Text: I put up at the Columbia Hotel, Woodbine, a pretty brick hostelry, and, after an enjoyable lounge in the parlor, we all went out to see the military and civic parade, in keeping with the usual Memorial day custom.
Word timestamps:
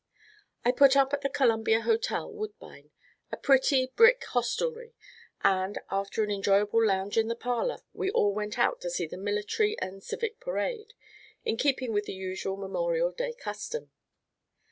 I 0.65 0.71
put 0.71 0.97
up 0.97 1.13
at 1.13 1.21
the 1.21 1.29
Columbia 1.29 1.81
Hotel, 1.81 2.27
Woodbine, 2.33 2.89
a 3.31 3.37
pretty 3.37 3.85
brick 3.95 4.23
hostelry, 4.25 4.95
and, 5.43 5.77
after 5.91 6.23
an 6.23 6.31
enjoyable 6.31 6.83
lounge 6.83 7.19
in 7.19 7.27
the 7.27 7.35
parlor, 7.35 7.83
we 7.93 8.09
all 8.09 8.33
went 8.33 8.57
out 8.57 8.81
to 8.81 8.89
see 8.89 9.05
the 9.05 9.15
military 9.15 9.77
and 9.77 10.01
civic 10.01 10.39
parade, 10.39 10.95
in 11.45 11.55
keeping 11.55 11.93
with 11.93 12.05
the 12.05 12.13
usual 12.15 12.57
Memorial 12.57 13.11
day 13.11 13.33
custom. 13.35 13.91